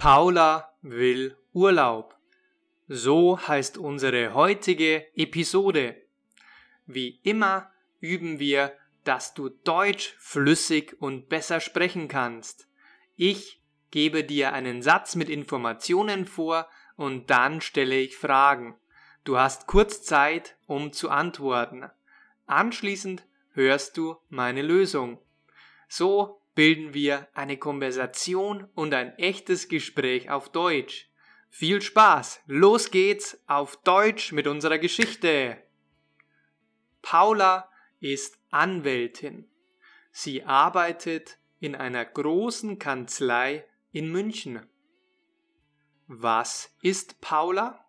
Paula 0.00 0.72
will 0.80 1.36
Urlaub. 1.52 2.16
So 2.88 3.38
heißt 3.38 3.76
unsere 3.76 4.32
heutige 4.32 5.04
Episode. 5.14 5.94
Wie 6.86 7.20
immer 7.22 7.70
üben 8.00 8.38
wir, 8.38 8.72
dass 9.04 9.34
du 9.34 9.50
Deutsch 9.50 10.16
flüssig 10.18 10.96
und 11.02 11.28
besser 11.28 11.60
sprechen 11.60 12.08
kannst. 12.08 12.66
Ich 13.16 13.60
gebe 13.90 14.24
dir 14.24 14.54
einen 14.54 14.80
Satz 14.80 15.16
mit 15.16 15.28
Informationen 15.28 16.24
vor 16.24 16.66
und 16.96 17.28
dann 17.28 17.60
stelle 17.60 17.96
ich 17.96 18.16
Fragen. 18.16 18.80
Du 19.24 19.36
hast 19.36 19.66
kurz 19.66 20.02
Zeit, 20.02 20.56
um 20.64 20.94
zu 20.94 21.10
antworten. 21.10 21.90
Anschließend 22.46 23.26
hörst 23.52 23.98
du 23.98 24.16
meine 24.30 24.62
Lösung. 24.62 25.18
So 25.88 26.39
bilden 26.60 26.92
wir 26.92 27.26
eine 27.32 27.56
Konversation 27.56 28.68
und 28.74 28.92
ein 28.92 29.16
echtes 29.16 29.68
Gespräch 29.68 30.28
auf 30.28 30.52
Deutsch. 30.52 31.08
Viel 31.48 31.80
Spaß! 31.80 32.42
Los 32.44 32.90
geht's 32.90 33.42
auf 33.46 33.82
Deutsch 33.82 34.32
mit 34.32 34.46
unserer 34.46 34.76
Geschichte! 34.76 35.56
Paula 37.00 37.70
ist 38.00 38.38
Anwältin. 38.50 39.48
Sie 40.12 40.42
arbeitet 40.42 41.38
in 41.60 41.74
einer 41.74 42.04
großen 42.04 42.78
Kanzlei 42.78 43.64
in 43.92 44.12
München. 44.12 44.68
Was 46.08 46.76
ist 46.82 47.22
Paula? 47.22 47.88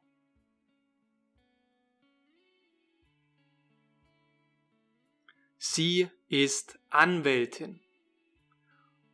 Sie 5.57 6.09
ist 6.29 6.79
Anwältin. 6.89 7.81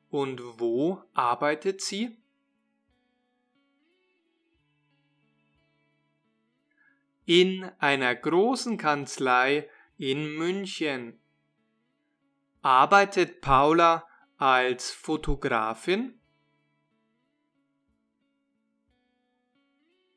Und 0.09 0.41
wo 0.59 1.03
arbeitet 1.13 1.81
sie? 1.81 2.17
In 7.25 7.69
einer 7.79 8.15
großen 8.15 8.77
Kanzlei 8.77 9.69
in 9.97 10.35
München. 10.35 11.19
Arbeitet 12.61 13.41
Paula 13.41 14.07
als 14.37 14.91
Fotografin? 14.91 16.19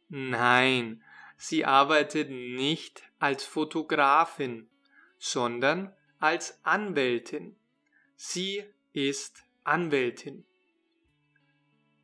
Nein, 0.09 1.03
sie 1.36 1.64
arbeitet 1.64 2.31
nicht 2.31 3.03
als 3.19 3.45
Fotografin, 3.45 4.69
sondern 5.19 5.95
als 6.19 6.64
Anwältin. 6.64 7.57
Sie 8.17 8.64
ist 8.92 9.45
Anwältin. 9.64 10.44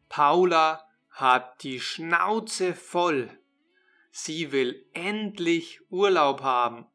Paula 0.08 0.86
hat 1.10 1.62
die 1.62 1.80
Schnauze 1.80 2.74
voll. 2.74 3.30
Sie 4.10 4.52
will 4.52 4.86
endlich 4.92 5.80
Urlaub 5.90 6.42
haben. 6.42 6.86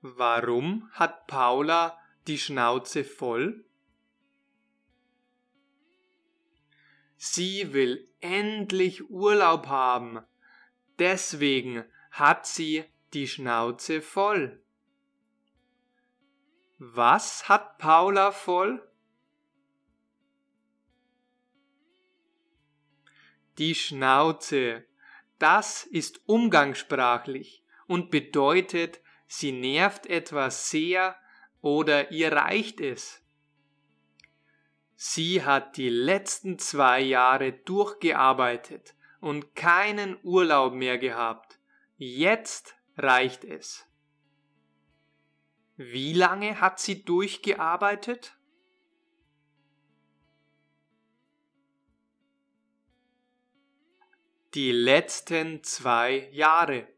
Warum 0.00 0.88
hat 0.92 1.26
Paula 1.26 1.98
die 2.26 2.38
Schnauze 2.38 3.04
voll? 3.04 3.64
Sie 7.16 7.72
will 7.72 8.08
endlich 8.20 9.10
Urlaub 9.10 9.66
haben. 9.66 10.20
Deswegen 10.98 11.84
hat 12.10 12.46
sie 12.46 12.84
die 13.12 13.28
Schnauze 13.28 14.00
voll. 14.00 14.62
Was 16.78 17.48
hat 17.48 17.78
Paula 17.78 18.32
voll? 18.32 18.89
Die 23.60 23.74
Schnauze. 23.74 24.86
Das 25.38 25.84
ist 25.84 26.22
umgangssprachlich 26.26 27.62
und 27.86 28.10
bedeutet, 28.10 29.02
sie 29.26 29.52
nervt 29.52 30.06
etwas 30.06 30.70
sehr 30.70 31.14
oder 31.60 32.10
ihr 32.10 32.32
reicht 32.32 32.80
es. 32.80 33.22
Sie 34.96 35.44
hat 35.44 35.76
die 35.76 35.90
letzten 35.90 36.58
zwei 36.58 37.00
Jahre 37.02 37.52
durchgearbeitet 37.52 38.94
und 39.20 39.54
keinen 39.54 40.16
Urlaub 40.22 40.72
mehr 40.72 40.96
gehabt. 40.96 41.58
Jetzt 41.98 42.76
reicht 42.96 43.44
es. 43.44 43.86
Wie 45.76 46.14
lange 46.14 46.62
hat 46.62 46.80
sie 46.80 47.04
durchgearbeitet? 47.04 48.38
Die 54.54 54.72
letzten 54.72 55.62
zwei 55.62 56.28
Jahre. 56.32 56.88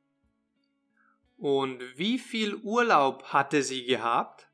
Und 1.36 1.82
wie 1.98 2.18
viel 2.18 2.54
Urlaub 2.54 3.24
hatte 3.24 3.62
sie 3.62 3.84
gehabt? 3.84 4.48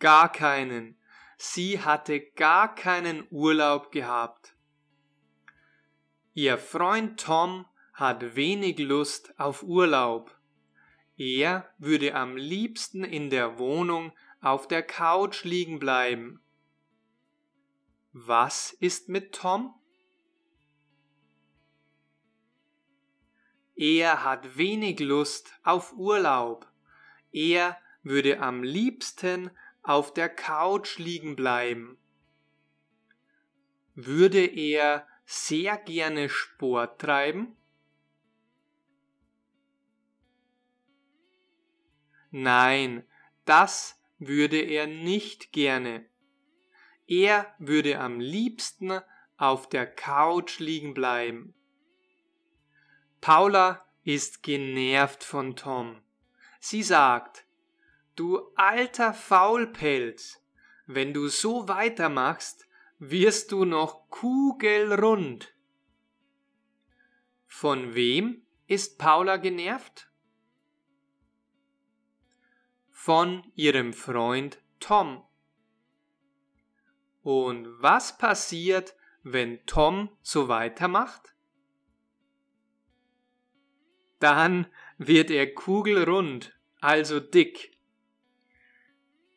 Gar 0.00 0.32
keinen. 0.32 0.98
Sie 1.36 1.78
hatte 1.78 2.20
gar 2.20 2.74
keinen 2.74 3.24
Urlaub 3.30 3.92
gehabt. 3.92 4.56
Ihr 6.34 6.58
Freund 6.58 7.20
Tom 7.20 7.66
hat 7.94 8.34
wenig 8.34 8.80
Lust 8.80 9.32
auf 9.38 9.62
Urlaub. 9.62 10.36
Er 11.16 11.72
würde 11.78 12.16
am 12.16 12.36
liebsten 12.36 13.04
in 13.04 13.30
der 13.30 13.60
Wohnung 13.60 14.12
auf 14.40 14.66
der 14.66 14.82
Couch 14.82 15.44
liegen 15.44 15.78
bleiben. 15.78 16.42
Was 18.12 18.72
ist 18.72 19.08
mit 19.08 19.32
Tom? 19.32 19.72
Er 23.76 24.24
hat 24.24 24.56
wenig 24.56 24.98
Lust 24.98 25.54
auf 25.62 25.92
Urlaub. 25.92 26.66
Er 27.30 27.80
würde 28.02 28.40
am 28.40 28.64
liebsten 28.64 29.52
auf 29.84 30.12
der 30.12 30.28
Couch 30.28 30.98
liegen 30.98 31.36
bleiben. 31.36 31.98
Würde 33.94 34.44
er 34.44 35.06
sehr 35.24 35.76
gerne 35.78 36.28
Sport 36.28 37.00
treiben? 37.00 37.56
Nein, 42.32 43.06
das 43.44 44.00
würde 44.18 44.60
er 44.60 44.88
nicht 44.88 45.52
gerne. 45.52 46.09
Er 47.10 47.54
würde 47.58 47.98
am 47.98 48.20
liebsten 48.20 49.00
auf 49.36 49.68
der 49.68 49.86
Couch 49.86 50.60
liegen 50.60 50.94
bleiben. 50.94 51.52
Paula 53.20 53.84
ist 54.04 54.42
genervt 54.42 55.22
von 55.22 55.56
Tom. 55.56 56.00
Sie 56.60 56.82
sagt, 56.82 57.44
du 58.16 58.40
alter 58.54 59.12
Faulpelz, 59.12 60.42
wenn 60.86 61.12
du 61.12 61.28
so 61.28 61.68
weitermachst, 61.68 62.66
wirst 62.98 63.52
du 63.52 63.66
noch 63.66 64.08
kugelrund. 64.08 65.52
Von 67.46 67.94
wem 67.94 68.46
ist 68.66 68.96
Paula 68.96 69.36
genervt? 69.36 70.10
von 73.02 73.50
ihrem 73.54 73.94
Freund 73.94 74.60
Tom. 74.78 75.24
Und 77.30 77.80
was 77.80 78.18
passiert, 78.18 78.96
wenn 79.22 79.64
Tom 79.64 80.08
so 80.20 80.48
weitermacht? 80.48 81.32
Dann 84.18 84.66
wird 84.98 85.30
er 85.30 85.54
kugelrund, 85.54 86.58
also 86.80 87.20
dick. 87.20 87.78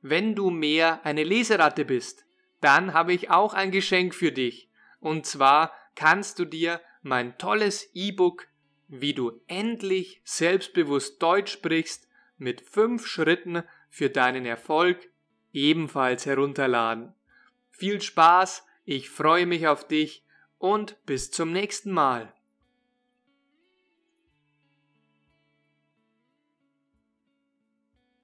Wenn 0.00 0.34
du 0.34 0.48
mehr 0.48 1.04
eine 1.04 1.22
Leseratte 1.22 1.84
bist, 1.84 2.24
dann 2.62 2.94
habe 2.94 3.12
ich 3.12 3.28
auch 3.28 3.52
ein 3.52 3.70
Geschenk 3.70 4.14
für 4.14 4.32
dich. 4.32 4.70
Und 5.00 5.26
zwar 5.26 5.72
kannst 5.94 6.38
du 6.38 6.46
dir 6.46 6.80
mein 7.02 7.36
tolles 7.36 7.90
E-Book, 7.92 8.48
wie 8.88 9.14
du 9.14 9.40
endlich 9.46 10.20
selbstbewusst 10.24 11.22
Deutsch 11.22 11.52
sprichst, 11.52 12.08
mit 12.38 12.62
fünf 12.62 13.06
Schritten 13.06 13.62
für 13.90 14.10
deinen 14.10 14.46
Erfolg 14.46 15.10
ebenfalls 15.52 16.26
herunterladen. 16.26 17.14
Viel 17.70 18.00
Spaß, 18.00 18.64
ich 18.84 19.10
freue 19.10 19.46
mich 19.46 19.66
auf 19.66 19.86
dich 19.86 20.24
und 20.58 21.04
bis 21.04 21.30
zum 21.30 21.52
nächsten 21.52 21.92
Mal. 21.92 22.32